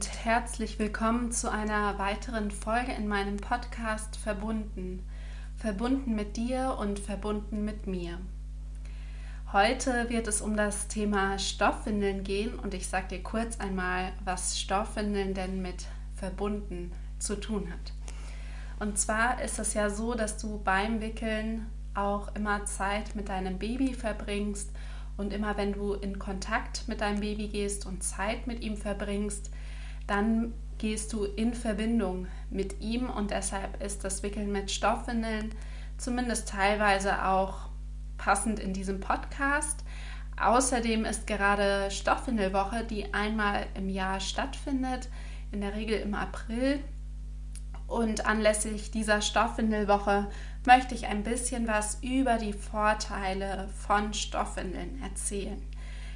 [0.00, 5.04] und herzlich willkommen zu einer weiteren Folge in meinem Podcast Verbunden.
[5.58, 8.16] Verbunden mit dir und verbunden mit mir.
[9.52, 14.58] Heute wird es um das Thema Stoffwindeln gehen und ich sage dir kurz einmal, was
[14.58, 15.84] Stoffwindeln denn mit
[16.16, 17.92] verbunden zu tun hat.
[18.78, 23.58] Und zwar ist es ja so, dass du beim Wickeln auch immer Zeit mit deinem
[23.58, 24.70] Baby verbringst
[25.18, 29.50] und immer wenn du in Kontakt mit deinem Baby gehst und Zeit mit ihm verbringst,
[30.10, 35.54] dann gehst du in Verbindung mit ihm und deshalb ist das Wickeln mit Stoffwindeln
[35.98, 37.68] zumindest teilweise auch
[38.18, 39.84] passend in diesem Podcast.
[40.40, 45.08] Außerdem ist gerade Stoffwindelwoche, die einmal im Jahr stattfindet,
[45.52, 46.82] in der Regel im April.
[47.86, 50.28] Und anlässlich dieser Stoffwindelwoche
[50.64, 55.60] möchte ich ein bisschen was über die Vorteile von Stoffwindeln erzählen.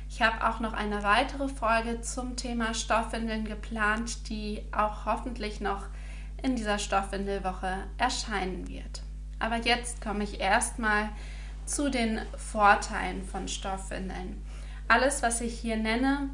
[0.08, 5.86] Ich habe auch noch eine weitere Folge zum Thema Stoffwindeln geplant, die auch hoffentlich noch
[6.42, 9.02] in dieser Stoffwindelwoche erscheinen wird.
[9.38, 11.08] Aber jetzt komme ich erstmal
[11.66, 14.42] zu den Vorteilen von Stoffwindeln.
[14.86, 16.28] Alles, was ich hier nenne,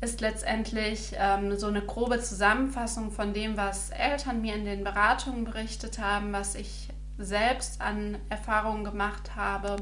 [0.00, 5.44] ist letztendlich ähm, so eine grobe Zusammenfassung von dem, was Eltern mir in den Beratungen
[5.44, 9.76] berichtet haben, was ich selbst an Erfahrungen gemacht habe,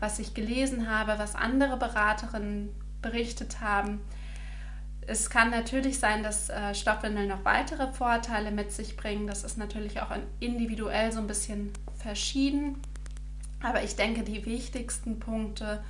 [0.00, 2.70] was ich gelesen habe, was andere Beraterinnen
[3.02, 4.00] berichtet haben.
[5.06, 9.26] Es kann natürlich sein, dass äh, Stoffwindeln noch weitere Vorteile mit sich bringen.
[9.26, 12.76] Das ist natürlich auch individuell so ein bisschen verschieden.
[13.62, 15.82] Aber ich denke, die wichtigsten Punkte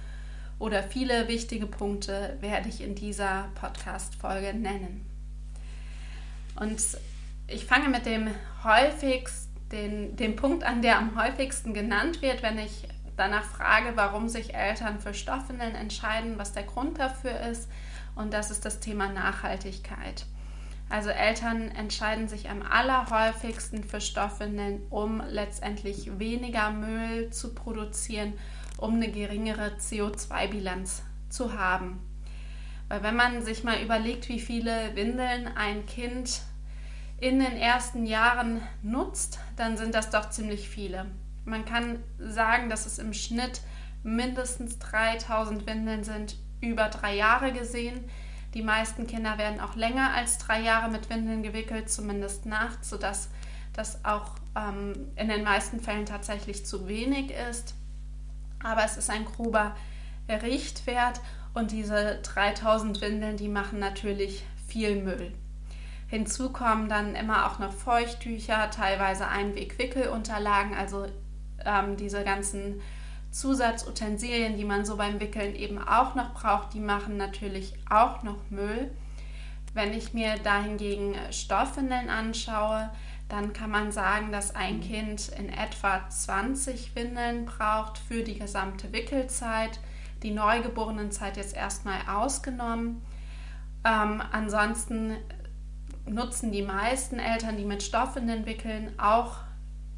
[0.58, 5.04] oder viele wichtige Punkte werde ich in dieser Podcast-Folge nennen.
[6.56, 6.80] Und
[7.46, 8.28] ich fange mit dem
[8.64, 14.28] häufigsten, den, dem Punkt an, der am häufigsten genannt wird, wenn ich danach frage, warum
[14.28, 17.68] sich Eltern für Stoffwindeln entscheiden, was der Grund dafür ist.
[18.14, 20.26] Und das ist das Thema Nachhaltigkeit.
[20.90, 28.32] Also Eltern entscheiden sich am allerhäufigsten für Stoffwindeln, um letztendlich weniger Müll zu produzieren,
[28.78, 32.00] um eine geringere CO2-Bilanz zu haben.
[32.88, 36.40] Weil wenn man sich mal überlegt, wie viele Windeln ein Kind
[37.18, 41.06] in den ersten Jahren nutzt, dann sind das doch ziemlich viele.
[41.48, 43.60] Man kann sagen, dass es im Schnitt
[44.02, 48.04] mindestens 3000 Windeln sind, über drei Jahre gesehen.
[48.54, 53.28] Die meisten Kinder werden auch länger als drei Jahre mit Windeln gewickelt, zumindest nachts, sodass
[53.72, 57.74] das auch ähm, in den meisten Fällen tatsächlich zu wenig ist.
[58.62, 59.76] Aber es ist ein grober
[60.28, 61.20] Richtwert
[61.54, 65.32] und diese 3000 Windeln, die machen natürlich viel Müll.
[66.08, 71.06] Hinzu kommen dann immer auch noch Feuchttücher, teilweise Einwegwickelunterlagen, also
[71.64, 72.80] ähm, diese ganzen
[73.30, 78.38] Zusatzutensilien, die man so beim Wickeln eben auch noch braucht, die machen natürlich auch noch
[78.50, 78.90] Müll.
[79.74, 82.90] Wenn ich mir dahingegen Stoffwindeln anschaue,
[83.28, 88.92] dann kann man sagen, dass ein Kind in etwa 20 Windeln braucht für die gesamte
[88.92, 89.78] Wickelzeit.
[90.22, 93.02] Die Neugeborenenzeit jetzt erstmal ausgenommen.
[93.84, 95.16] Ähm, ansonsten
[96.06, 99.36] nutzen die meisten Eltern, die mit Stoffwindeln wickeln, auch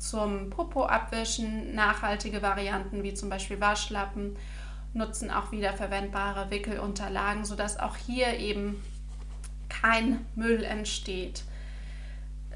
[0.01, 4.37] zum Popo abwischen nachhaltige Varianten wie zum Beispiel Waschlappen,
[4.93, 8.83] nutzen auch wiederverwendbare Wickelunterlagen, sodass auch hier eben
[9.69, 11.45] kein Müll entsteht.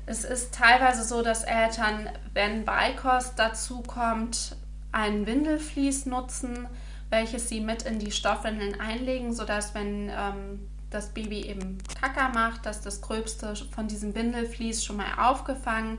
[0.06, 4.56] Es ist teilweise so, dass Eltern, wenn Beikost dazu kommt,
[4.92, 6.66] ein Windelflies nutzen,
[7.10, 12.66] welches sie mit in die Stoffwindeln einlegen, sodass wenn ähm, das Baby eben Kacker macht,
[12.66, 15.98] dass das Gröbste von diesem Windelflies schon mal aufgefangen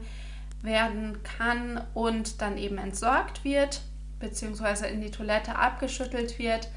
[0.62, 3.82] werden kann und dann eben entsorgt wird,
[4.20, 6.70] beziehungsweise in die Toilette abgeschüttelt wird.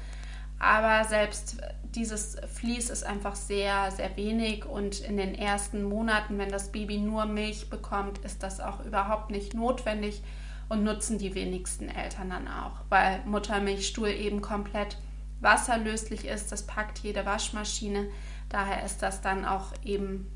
[0.59, 1.57] Aber selbst
[1.95, 6.97] dieses Vlies ist einfach sehr, sehr wenig und in den ersten Monaten, wenn das Baby
[6.97, 10.21] nur Milch bekommt, ist das auch überhaupt nicht notwendig
[10.67, 14.97] und nutzen die wenigsten Eltern dann auch, weil Muttermilchstuhl eben komplett
[15.41, 16.51] wasserlöslich ist.
[16.51, 18.07] Das packt jede Waschmaschine.
[18.49, 20.31] Daher ist das dann auch eben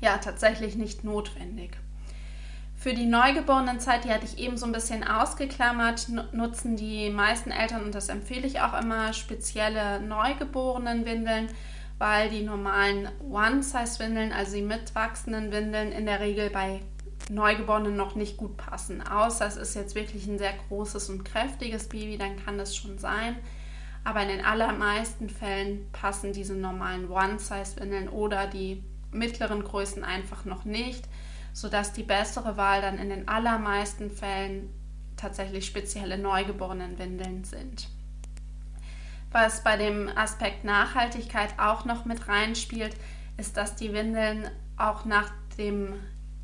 [0.00, 1.76] ja tatsächlich nicht notwendig.
[2.82, 7.84] Für die Neugeborenenzeit, die hatte ich eben so ein bisschen ausgeklammert, nutzen die meisten Eltern,
[7.84, 11.46] und das empfehle ich auch immer, spezielle Neugeborenenwindeln,
[11.98, 16.80] weil die normalen One-Size-Windeln, also die mitwachsenden Windeln, in der Regel bei
[17.30, 19.00] Neugeborenen noch nicht gut passen.
[19.00, 22.98] Außer es ist jetzt wirklich ein sehr großes und kräftiges Baby, dann kann das schon
[22.98, 23.36] sein.
[24.02, 28.82] Aber in den allermeisten Fällen passen diese normalen One-Size-Windeln oder die
[29.12, 31.04] mittleren Größen einfach noch nicht,
[31.52, 34.70] sodass die bessere Wahl dann in den allermeisten Fällen
[35.16, 37.88] tatsächlich spezielle Neugeborenenwindeln sind.
[39.30, 42.94] Was bei dem Aspekt Nachhaltigkeit auch noch mit reinspielt,
[43.38, 45.94] ist, dass die Windeln auch nach dem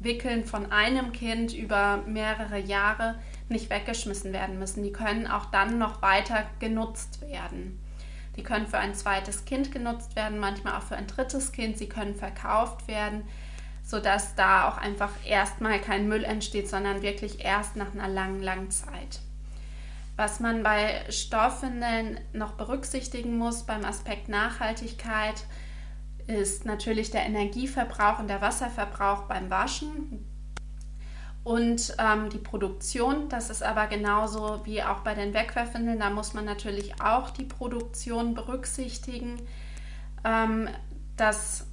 [0.00, 3.16] Wickeln von einem Kind über mehrere Jahre
[3.48, 4.82] nicht weggeschmissen werden müssen.
[4.82, 7.78] Die können auch dann noch weiter genutzt werden.
[8.36, 11.76] Die können für ein zweites Kind genutzt werden, manchmal auch für ein drittes Kind.
[11.76, 13.24] Sie können verkauft werden,
[13.88, 18.70] sodass da auch einfach erstmal kein Müll entsteht, sondern wirklich erst nach einer langen, langen
[18.70, 19.20] Zeit.
[20.14, 25.42] Was man bei Stoffwindeln noch berücksichtigen muss beim Aspekt Nachhaltigkeit,
[26.26, 30.22] ist natürlich der Energieverbrauch und der Wasserverbrauch beim Waschen
[31.42, 33.30] und ähm, die Produktion.
[33.30, 35.98] Das ist aber genauso wie auch bei den Wegwerfwindeln.
[35.98, 39.40] Da muss man natürlich auch die Produktion berücksichtigen,
[40.24, 40.68] ähm,
[41.16, 41.67] dass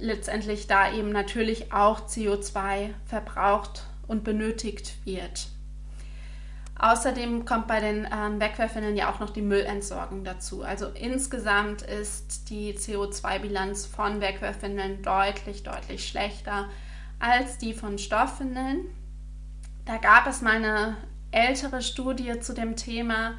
[0.00, 5.48] letztendlich da eben natürlich auch CO2 verbraucht und benötigt wird.
[6.82, 10.62] Außerdem kommt bei den ähm, Wegwerfwindeln ja auch noch die Müllentsorgung dazu.
[10.62, 16.70] Also insgesamt ist die CO2-Bilanz von Wegwerfwindeln deutlich, deutlich schlechter
[17.18, 18.86] als die von Stoffwindeln.
[19.84, 20.96] Da gab es mal eine
[21.32, 23.34] ältere Studie zu dem Thema,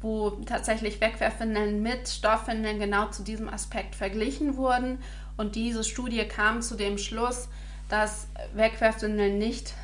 [0.00, 4.98] wo tatsächlich Wegwerfwindeln mit Stoffwindeln genau zu diesem Aspekt verglichen wurden.
[5.36, 7.48] Und diese Studie kam zu dem Schluss,
[7.88, 9.74] dass Wegwerfwindeln nicht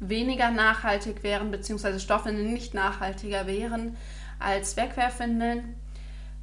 [0.00, 3.96] weniger nachhaltig wären, beziehungsweise Stoffwindeln nicht nachhaltiger wären
[4.38, 5.74] als Wegwerfwindeln,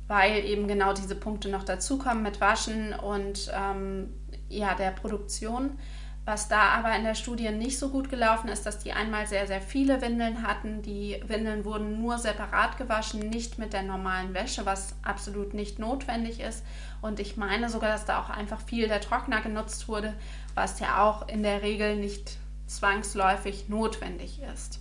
[0.08, 4.10] weil eben genau diese Punkte noch dazukommen mit Waschen und ähm,
[4.50, 5.78] ja, der Produktion.
[6.26, 9.46] Was da aber in der Studie nicht so gut gelaufen ist, dass die einmal sehr,
[9.46, 10.82] sehr viele Windeln hatten.
[10.82, 16.40] Die Windeln wurden nur separat gewaschen, nicht mit der normalen Wäsche, was absolut nicht notwendig
[16.40, 16.64] ist.
[17.02, 20.16] Und ich meine sogar, dass da auch einfach viel der Trockner genutzt wurde,
[20.56, 24.80] was ja auch in der Regel nicht zwangsläufig notwendig ist.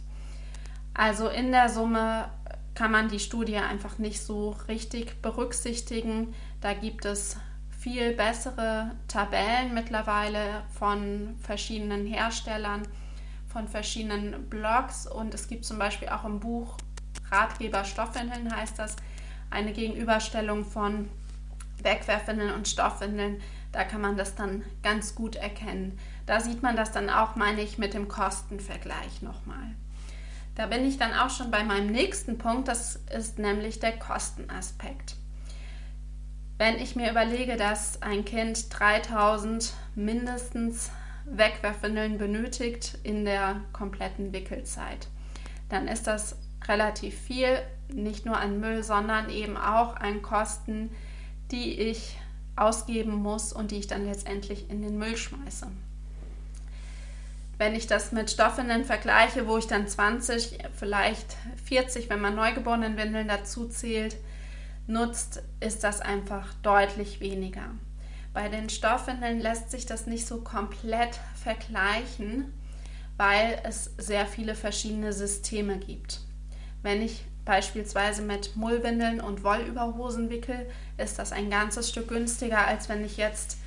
[0.94, 2.30] Also in der Summe
[2.74, 6.34] kann man die Studie einfach nicht so richtig berücksichtigen.
[6.62, 7.36] Da gibt es
[7.84, 12.88] viel bessere Tabellen mittlerweile von verschiedenen Herstellern,
[13.46, 16.78] von verschiedenen Blogs und es gibt zum Beispiel auch im Buch
[17.30, 18.96] Ratgeber Stoffwindeln heißt das,
[19.50, 21.10] eine Gegenüberstellung von
[21.82, 23.42] Wegwerfwindeln und Stoffwindeln.
[23.70, 25.98] Da kann man das dann ganz gut erkennen.
[26.24, 29.74] Da sieht man das dann auch, meine ich, mit dem Kostenvergleich nochmal.
[30.54, 35.16] Da bin ich dann auch schon bei meinem nächsten Punkt, das ist nämlich der Kostenaspekt.
[36.64, 40.88] Wenn ich mir überlege, dass ein Kind 3000 mindestens
[41.26, 45.08] Wegwerfwindeln benötigt in der kompletten Wickelzeit,
[45.68, 47.58] dann ist das relativ viel,
[47.92, 50.88] nicht nur an Müll, sondern eben auch an Kosten,
[51.50, 52.16] die ich
[52.56, 55.66] ausgeben muss und die ich dann letztendlich in den Müll schmeiße.
[57.58, 62.96] Wenn ich das mit Stoffwindeln vergleiche, wo ich dann 20, vielleicht 40, wenn man neugeborenen
[62.96, 64.16] Windeln dazu zählt,
[64.86, 67.70] nutzt, ist das einfach deutlich weniger.
[68.32, 72.52] Bei den Stoffwindeln lässt sich das nicht so komplett vergleichen,
[73.16, 76.20] weil es sehr viele verschiedene Systeme gibt.
[76.82, 82.88] Wenn ich beispielsweise mit Mullwindeln und Wollüberhosen wickel, ist das ein ganzes Stück günstiger, als
[82.88, 83.58] wenn ich jetzt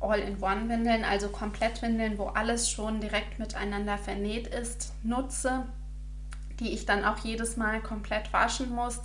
[0.00, 5.64] All-in-One-Windeln, also Komplettwindeln, wo alles schon direkt miteinander vernäht ist, nutze,
[6.58, 9.00] die ich dann auch jedes Mal komplett waschen muss,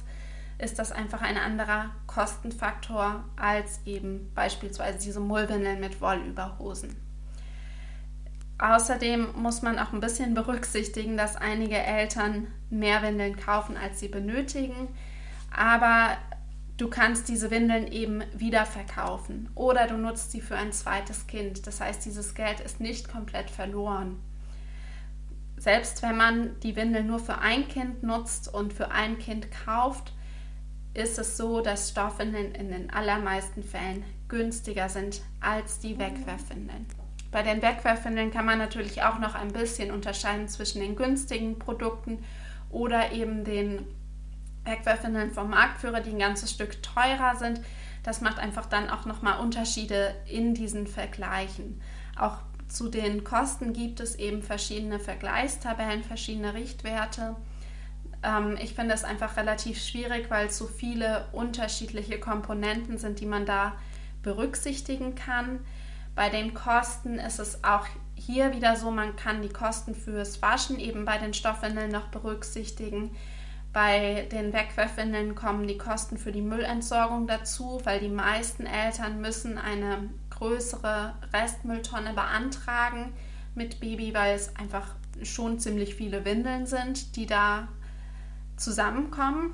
[0.60, 6.96] ist das einfach ein anderer Kostenfaktor als eben beispielsweise diese Mullwindeln mit Wollüberhosen.
[8.60, 14.08] Außerdem muss man auch ein bisschen berücksichtigen, dass einige Eltern mehr Windeln kaufen, als sie
[14.08, 14.88] benötigen.
[15.56, 16.18] Aber
[16.78, 21.68] du kannst diese Windeln eben wieder verkaufen oder du nutzt sie für ein zweites Kind.
[21.68, 24.20] Das heißt, dieses Geld ist nicht komplett verloren.
[25.58, 30.14] Selbst wenn man die Windeln nur für ein Kind nutzt und für ein Kind kauft,
[30.98, 36.88] ist es so, dass Stoffwindeln in den allermeisten Fällen günstiger sind als die Wegwerfwindeln.
[37.32, 42.24] Bei den Wegwerfwindeln kann man natürlich auch noch ein bisschen unterscheiden zwischen den günstigen Produkten
[42.72, 43.86] oder eben den
[44.64, 47.62] Wegwerfwindeln vom Marktführer, die ein ganzes Stück teurer sind.
[48.02, 51.80] Das macht einfach dann auch nochmal Unterschiede in diesen Vergleichen.
[52.18, 52.38] Auch
[52.68, 57.36] zu den Kosten gibt es eben verschiedene Vergleichstabellen, verschiedene Richtwerte.
[58.24, 63.26] Ähm, ich finde es einfach relativ schwierig, weil es so viele unterschiedliche Komponenten sind, die
[63.26, 63.74] man da
[64.24, 65.60] berücksichtigen kann.
[66.16, 70.80] Bei den Kosten ist es auch hier wieder so, man kann die Kosten fürs Waschen
[70.80, 73.12] eben bei den Stoffwindeln noch berücksichtigen.
[73.72, 79.60] Bei den Wegwerfwindeln kommen die Kosten für die Müllentsorgung dazu, weil die meisten Eltern müssen
[79.60, 83.14] eine größere Restmülltonne beantragen
[83.54, 87.68] mit Baby, weil es einfach schon ziemlich viele Windeln sind, die da
[88.58, 89.54] zusammenkommen.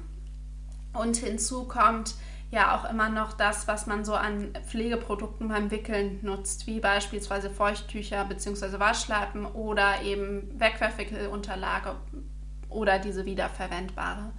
[0.94, 2.16] Und hinzu kommt
[2.52, 7.50] ja auch immer noch das, was man so an Pflegeprodukten beim Wickeln nutzt, wie beispielsweise
[7.50, 8.80] Feuchttücher bzw.
[8.80, 11.96] Waschlappen oder eben Wegwerfwickelunterlage
[12.70, 14.32] oder diese wiederverwendbare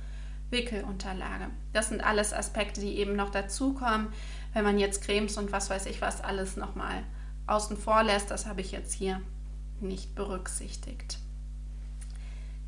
[0.50, 1.48] Wickelunterlage.
[1.72, 4.08] Das sind alles Aspekte, die eben noch dazukommen,
[4.52, 7.02] wenn man jetzt Cremes und was weiß ich was alles nochmal
[7.48, 8.30] außen vor lässt.
[8.30, 9.20] Das habe ich jetzt hier
[9.80, 11.18] nicht berücksichtigt.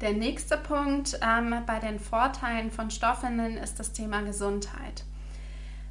[0.03, 5.05] Der nächste Punkt ähm, bei den Vorteilen von Stoffwindeln ist das Thema Gesundheit.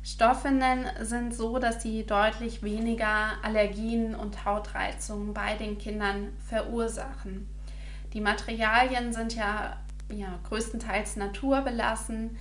[0.04, 7.50] Stoffwindeln sind so, dass sie deutlich weniger Allergien und Hautreizungen bei den Kindern verursachen.
[8.14, 9.78] Die Materialien sind ja,
[10.10, 12.38] ja größtenteils naturbelassen.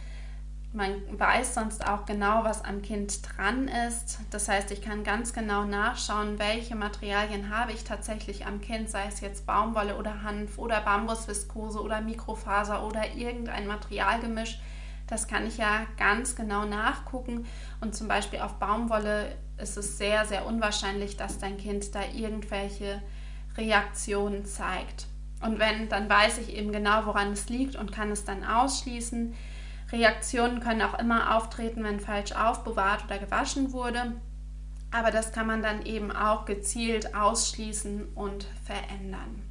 [0.75, 4.19] Man weiß sonst auch genau, was am Kind dran ist.
[4.33, 9.04] Das heißt, ich kann ganz genau nachschauen, welche Materialien habe ich tatsächlich am Kind, sei
[9.07, 14.59] es jetzt Baumwolle oder Hanf oder Bambusviskose oder Mikrofaser oder irgendein Materialgemisch.
[15.07, 17.47] Das kann ich ja ganz genau nachgucken.
[17.81, 23.00] Und zum Beispiel auf Baumwolle ist es sehr, sehr unwahrscheinlich, dass dein Kind da irgendwelche
[23.57, 25.07] Reaktionen zeigt.
[25.40, 29.37] Und wenn, dann weiß ich eben genau, woran es liegt und kann es dann ausschließen.
[29.95, 34.13] Reaktionen können auch immer auftreten, wenn falsch aufbewahrt oder gewaschen wurde.
[34.91, 39.43] Aber das kann man dann eben auch gezielt ausschließen und verändern.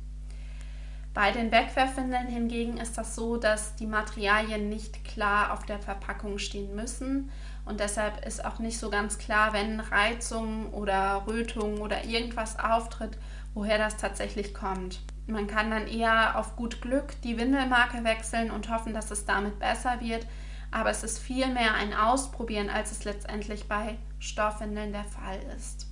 [1.14, 6.40] Bei den Wegwerfwindeln hingegen ist das so, dass die Materialien nicht klar auf der Verpackung
[6.40, 7.30] stehen müssen
[7.66, 13.18] und deshalb ist auch nicht so ganz klar, wenn Reizungen oder Rötungen oder irgendwas auftritt,
[13.54, 15.02] woher das tatsächlich kommt.
[15.28, 19.58] Man kann dann eher auf gut Glück die Windelmarke wechseln und hoffen, dass es damit
[19.60, 20.28] besser wird.
[20.72, 25.88] Aber es ist viel mehr ein Ausprobieren, als es letztendlich bei Stoffwindeln der Fall ist.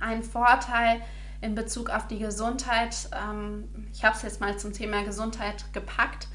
[0.00, 1.00] Ein Vorteil
[1.40, 6.28] in Bezug auf die Gesundheit, ähm, ich habe es jetzt mal zum Thema Gesundheit gepackt,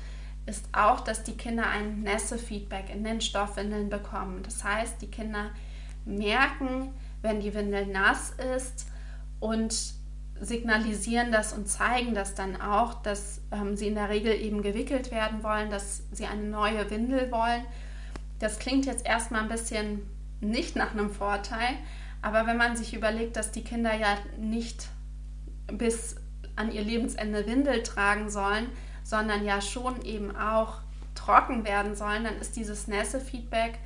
[0.46, 4.44] ist auch, dass die Kinder ein Nässe-Feedback in den Stoffwindeln bekommen.
[4.44, 5.52] Das heißt, die Kinder
[6.06, 8.88] merken, wenn die Windel nass ist
[9.40, 9.94] und
[10.44, 15.12] signalisieren das und zeigen das dann auch, dass ähm, sie in der Regel eben gewickelt
[15.12, 17.64] werden wollen, dass sie eine neue Windel wollen.
[18.40, 20.02] Das klingt jetzt erstmal ein bisschen
[20.42, 21.76] nicht nach einem Vorteil,
[22.22, 24.88] aber wenn man sich überlegt, dass die Kinder ja nicht
[25.68, 26.18] bis
[26.56, 28.68] an ihr Lebensende Windel tragen sollen,
[29.04, 30.82] sondern ja schon eben auch
[31.16, 33.80] trocken werden sollen, dann ist dieses Nässe-Feedback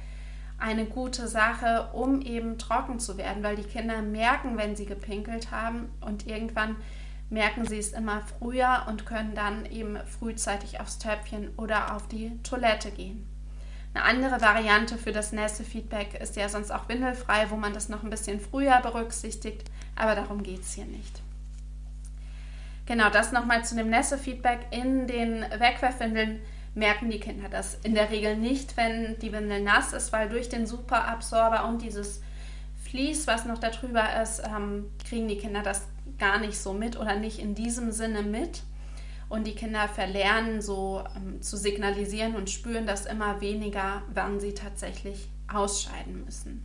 [0.57, 5.51] eine gute Sache, um eben trocken zu werden, weil die Kinder merken, wenn sie gepinkelt
[5.51, 6.75] haben und irgendwann
[7.29, 12.31] merken sie es immer früher und können dann eben frühzeitig aufs Töpfchen oder auf die
[12.41, 13.27] Toilette gehen.
[13.93, 18.03] Eine andere Variante für das Nässe-Feedback ist ja sonst auch windelfrei, wo man das noch
[18.03, 21.21] ein bisschen früher berücksichtigt, aber darum geht es hier nicht.
[22.85, 26.39] Genau, das nochmal zu dem Nässe-Feedback in den Wegwerfwindeln
[26.77, 30.47] merken die Kinder das in der Regel nicht, wenn die Windel nass ist, weil durch
[30.47, 32.21] den Superabsorber und dieses
[32.83, 37.15] Vlies, was noch darüber ist, ähm, kriegen die Kinder das gar nicht so mit oder
[37.15, 38.61] nicht in diesem Sinne mit.
[39.27, 44.53] Und die Kinder verlernen so ähm, zu signalisieren und spüren das immer weniger, wann sie
[44.53, 46.63] tatsächlich ausscheiden müssen.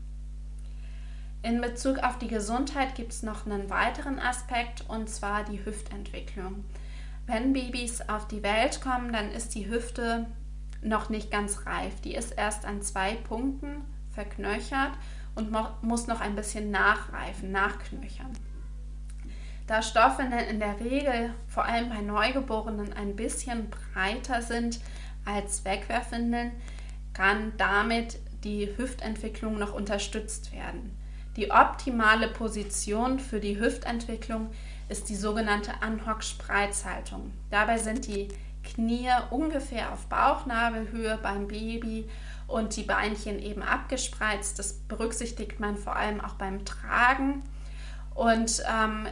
[1.43, 6.65] In Bezug auf die Gesundheit gibt es noch einen weiteren Aspekt und zwar die Hüftentwicklung.
[7.27, 10.27] Wenn Babys auf die Welt kommen, dann ist die Hüfte
[10.83, 12.01] noch nicht ganz reif.
[12.01, 14.93] Die ist erst an zwei Punkten verknöchert
[15.35, 15.53] und
[15.83, 18.33] muss noch ein bisschen nachreifen, nachknöchern.
[19.67, 24.81] Da Stoffe in der Regel vor allem bei Neugeborenen ein bisschen breiter sind
[25.25, 26.51] als Wegwerfwindeln,
[27.13, 30.99] kann damit die Hüftentwicklung noch unterstützt werden.
[31.37, 34.57] Die optimale Position für die Hüftentwicklung ist
[35.09, 37.33] die sogenannte Anhock-Spreizhaltung.
[37.51, 38.29] Dabei sind die
[38.63, 42.09] Knie ungefähr auf Bauchnabelhöhe beim Baby
[42.47, 44.59] und die Beinchen eben abgespreizt.
[44.59, 47.43] Das berücksichtigt man vor allem auch beim Tragen.
[48.15, 49.09] Und ähm,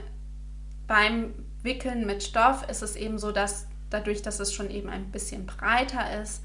[0.86, 5.10] beim Wickeln mit Stoff ist es eben so, dass dadurch, dass es schon eben ein
[5.10, 6.42] bisschen breiter ist,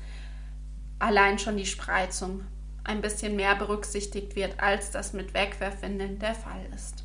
[1.00, 2.42] allein schon die Spreizung
[2.84, 7.05] ein bisschen mehr berücksichtigt wird, als das mit Wegwerfwindeln der Fall ist.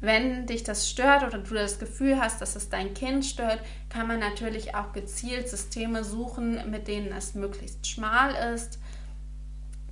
[0.00, 4.06] Wenn dich das stört oder du das Gefühl hast, dass es dein Kind stört, kann
[4.06, 8.78] man natürlich auch gezielt Systeme suchen, mit denen es möglichst schmal ist.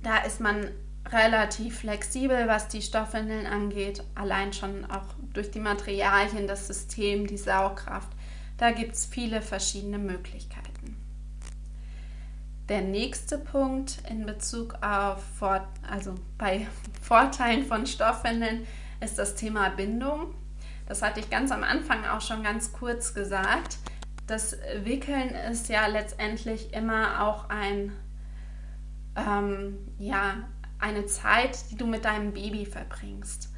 [0.01, 0.71] Da ist man
[1.11, 7.37] relativ flexibel, was die Stoffwindeln angeht, allein schon auch durch die Materialien, das System, die
[7.37, 8.09] Saugkraft.
[8.57, 10.97] Da gibt es viele verschiedene Möglichkeiten.
[12.67, 16.67] Der nächste Punkt in Bezug auf, also bei
[17.01, 18.67] Vorteilen von Stoffwindeln
[19.01, 20.33] ist das Thema Bindung.
[20.87, 23.77] Das hatte ich ganz am Anfang auch schon ganz kurz gesagt.
[24.27, 27.91] Das Wickeln ist ja letztendlich immer auch ein
[29.15, 30.35] ähm, ja,
[30.79, 33.49] eine Zeit, die du mit deinem Baby verbringst.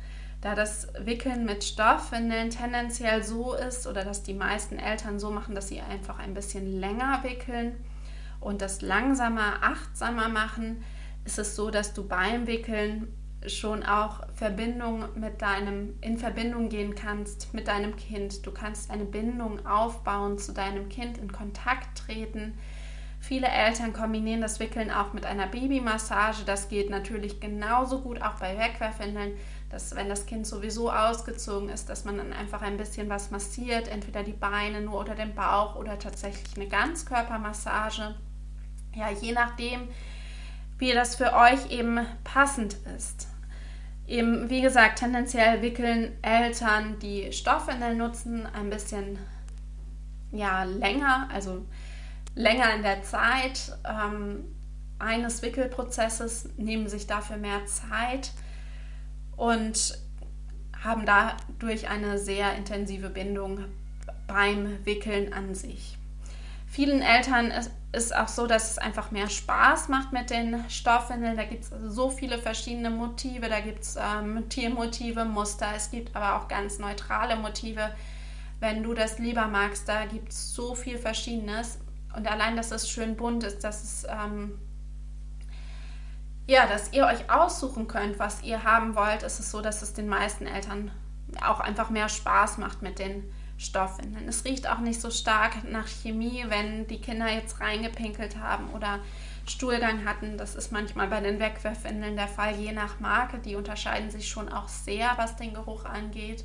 [0.41, 5.53] Da das Wickeln mit Stoffwindeln tendenziell so ist oder dass die meisten Eltern so machen,
[5.53, 7.75] dass sie einfach ein bisschen länger wickeln
[8.39, 10.83] und das langsamer, achtsamer machen,
[11.25, 13.13] ist es so, dass du beim Wickeln
[13.47, 18.45] schon auch Verbindung mit deinem, in Verbindung gehen kannst mit deinem Kind.
[18.45, 22.53] Du kannst eine Bindung aufbauen zu deinem Kind, in Kontakt treten
[23.21, 26.43] Viele Eltern kombinieren das Wickeln auch mit einer Babymassage.
[26.43, 29.37] Das geht natürlich genauso gut auch bei Wegwerfwindeln,
[29.69, 33.87] dass wenn das Kind sowieso ausgezogen ist, dass man dann einfach ein bisschen was massiert,
[33.87, 38.15] entweder die Beine nur oder den Bauch oder tatsächlich eine Ganzkörpermassage.
[38.95, 39.87] Ja, je nachdem,
[40.79, 43.27] wie das für euch eben passend ist.
[44.11, 49.17] Eben, wie gesagt, tendenziell wickeln Eltern, die Stoffwindeln nutzen, ein bisschen
[50.33, 51.65] ja, länger, also
[52.35, 54.43] länger in der Zeit ähm,
[54.99, 58.31] eines Wickelprozesses, nehmen sich dafür mehr Zeit
[59.37, 59.97] und
[60.83, 63.63] haben dadurch eine sehr intensive Bindung
[64.27, 65.97] beim Wickeln an sich.
[66.67, 67.53] Vielen Eltern
[67.91, 71.35] es auch so, dass es einfach mehr Spaß macht mit den Stoffwindeln.
[71.35, 73.49] Da gibt es so viele verschiedene Motive.
[73.49, 75.67] Da gibt es ähm, Tiermotive, Muster.
[75.75, 77.91] Es gibt aber auch ganz neutrale Motive.
[78.59, 81.79] Wenn du das lieber magst, da gibt es so viel Verschiedenes.
[82.15, 84.59] Und allein, dass es schön bunt ist, dass es ähm,
[86.47, 89.93] ja, dass ihr euch aussuchen könnt, was ihr haben wollt, ist es so, dass es
[89.93, 90.91] den meisten Eltern
[91.45, 93.23] auch einfach mehr Spaß macht mit den
[93.61, 94.27] Stoffwindeln.
[94.27, 98.99] Es riecht auch nicht so stark nach Chemie, wenn die Kinder jetzt reingepinkelt haben oder
[99.45, 100.37] Stuhlgang hatten.
[100.37, 103.37] Das ist manchmal bei den Wegwerfwindeln der Fall, je nach Marke.
[103.37, 106.43] Die unterscheiden sich schon auch sehr, was den Geruch angeht.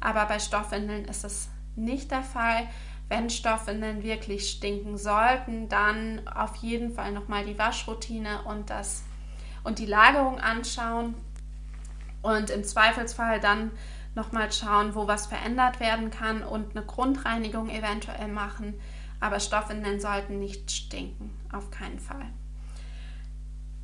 [0.00, 2.68] Aber bei Stoffwindeln ist es nicht der Fall.
[3.08, 9.02] Wenn Stoffwindeln wirklich stinken sollten, dann auf jeden Fall nochmal die Waschroutine und, das,
[9.64, 11.14] und die Lagerung anschauen
[12.22, 13.70] und im Zweifelsfall dann
[14.14, 18.74] nochmal schauen, wo was verändert werden kann und eine Grundreinigung eventuell machen.
[19.20, 22.30] Aber Stoffwindeln sollten nicht stinken, auf keinen Fall.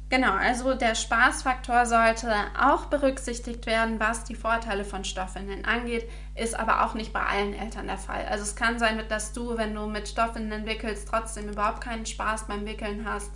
[0.08, 6.56] Genau, also der Spaßfaktor sollte auch berücksichtigt werden, was die Vorteile von Stoffwindeln angeht, ist
[6.56, 8.24] aber auch nicht bei allen Eltern der Fall.
[8.26, 12.46] Also es kann sein, dass du, wenn du mit Stoffwindeln wickelst, trotzdem überhaupt keinen Spaß
[12.46, 13.32] beim Wickeln hast,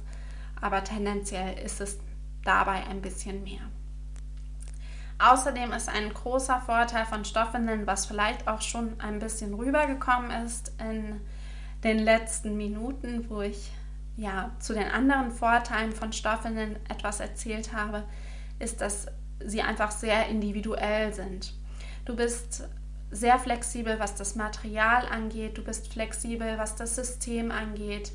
[0.60, 1.98] aber tendenziell ist es
[2.44, 3.62] dabei ein bisschen mehr.
[5.22, 10.72] Außerdem ist ein großer Vorteil von Stoffwindeln, was vielleicht auch schon ein bisschen rübergekommen ist
[10.80, 11.20] in
[11.84, 13.70] den letzten Minuten, wo ich
[14.16, 18.04] ja, zu den anderen Vorteilen von Stoffwindeln etwas erzählt habe,
[18.58, 19.06] ist, dass
[19.44, 21.54] sie einfach sehr individuell sind.
[22.04, 22.68] Du bist
[23.10, 28.12] sehr flexibel, was das Material angeht, du bist flexibel, was das System angeht.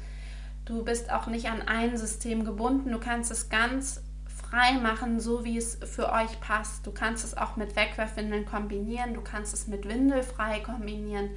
[0.66, 4.02] Du bist auch nicht an ein System gebunden, du kannst es ganz
[4.50, 6.86] frei machen, so wie es für euch passt.
[6.86, 11.30] Du kannst es auch mit Wegwerfwindeln kombinieren, du kannst es mit Windelfrei kombinieren.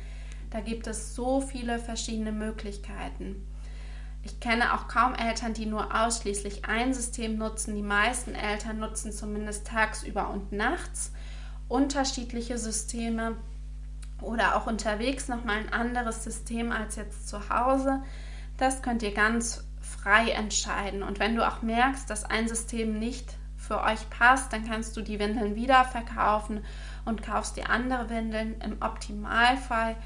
[0.51, 3.47] Da gibt es so viele verschiedene Möglichkeiten.
[4.23, 7.75] Ich kenne auch kaum Eltern, die nur ausschließlich ein System nutzen.
[7.75, 11.13] Die meisten Eltern nutzen zumindest tagsüber und nachts
[11.69, 13.37] unterschiedliche Systeme
[14.21, 18.03] oder auch unterwegs nochmal ein anderes System als jetzt zu Hause.
[18.57, 19.65] Das könnt ihr ganz
[20.09, 21.03] frei entscheiden.
[21.03, 25.03] Und wenn du auch merkst, dass ein System nicht für euch passt, dann kannst du
[25.03, 26.65] die Windeln wieder verkaufen
[27.05, 28.59] und kaufst dir andere Windeln.
[28.63, 29.97] Im Optimalfall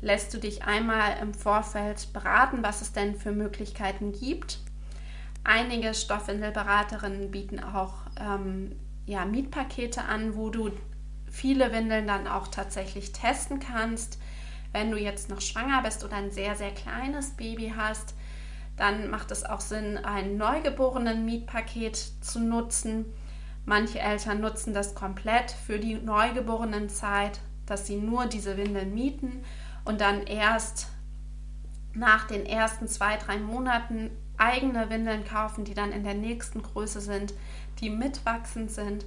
[0.00, 4.58] lässt du dich einmal im Vorfeld beraten, was es denn für Möglichkeiten gibt.
[5.44, 8.74] Einige Stoffwindelberaterinnen bieten auch ähm,
[9.06, 10.70] ja, Mietpakete an, wo du
[11.30, 14.18] viele Windeln dann auch tatsächlich testen kannst.
[14.72, 18.14] Wenn du jetzt noch schwanger bist oder ein sehr, sehr kleines Baby hast,
[18.76, 23.06] dann macht es auch Sinn, ein neugeborenen Mietpaket zu nutzen.
[23.64, 29.44] Manche Eltern nutzen das komplett für die neugeborenen Zeit, dass sie nur diese Windeln mieten
[29.84, 30.88] und dann erst
[31.94, 37.00] nach den ersten zwei, drei Monaten eigene Windeln kaufen, die dann in der nächsten Größe
[37.00, 37.34] sind,
[37.80, 39.04] die mitwachsend sind.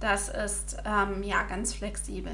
[0.00, 2.32] Das ist ähm, ja ganz flexibel.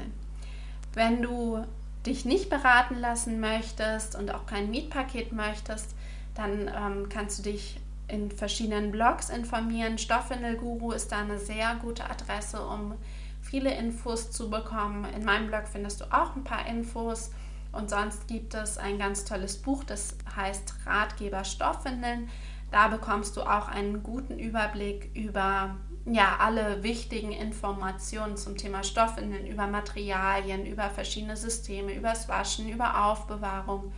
[0.93, 1.63] Wenn du
[2.05, 5.93] dich nicht beraten lassen möchtest und auch kein Mietpaket möchtest,
[6.39, 9.97] dann ähm, kannst du dich in verschiedenen Blogs informieren.
[9.97, 12.95] Stoffwindelguru ist da eine sehr gute Adresse, um
[13.41, 15.05] viele Infos zu bekommen.
[15.15, 17.31] In meinem Blog findest du auch ein paar Infos.
[17.71, 22.29] Und sonst gibt es ein ganz tolles Buch, das heißt Ratgeber Stoffwindeln.
[22.71, 25.75] Da bekommst du auch einen guten Überblick über
[26.05, 32.69] ja, alle wichtigen Informationen zum Thema Stoffwindeln, über Materialien, über verschiedene Systeme, über das Waschen,
[32.69, 33.91] über Aufbewahrung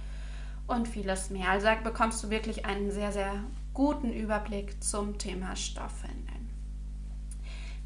[0.72, 1.50] und vieles mehr.
[1.50, 6.32] Also bekommst du wirklich einen sehr, sehr guten Überblick zum Thema Stoffwindeln.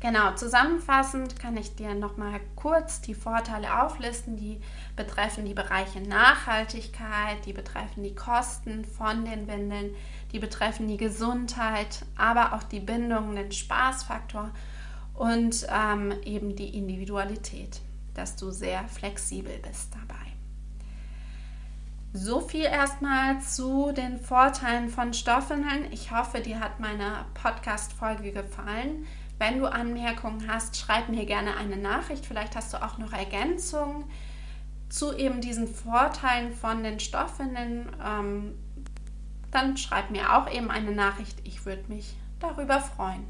[0.01, 4.59] Genau, zusammenfassend kann ich dir nochmal kurz die Vorteile auflisten, die
[4.95, 9.95] betreffen die Bereiche Nachhaltigkeit, die betreffen die Kosten von den Windeln,
[10.31, 14.51] die betreffen die Gesundheit, aber auch die Bindung, den Spaßfaktor
[15.15, 17.81] und ähm, eben die Individualität,
[18.13, 20.34] dass du sehr flexibel bist dabei.
[22.17, 25.91] So viel erstmal zu den Vorteilen von Stoffwindeln.
[25.91, 29.05] Ich hoffe, dir hat meine Podcast-Folge gefallen.
[29.37, 32.25] Wenn du Anmerkungen hast, schreib mir gerne eine Nachricht.
[32.25, 34.05] Vielleicht hast du auch noch Ergänzungen
[34.87, 37.89] zu eben diesen Vorteilen von den Stoffwindeln.
[38.01, 38.53] Ähm,
[39.51, 41.39] dann schreib mir auch eben eine Nachricht.
[41.43, 43.25] Ich würde mich darüber freuen.